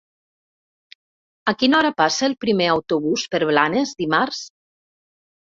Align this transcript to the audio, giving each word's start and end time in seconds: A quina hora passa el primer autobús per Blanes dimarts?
A 1.51 1.53
quina 1.59 1.77
hora 1.79 1.91
passa 2.01 2.25
el 2.29 2.35
primer 2.45 2.71
autobús 2.77 3.27
per 3.35 3.41
Blanes 3.53 3.95
dimarts? 4.03 4.45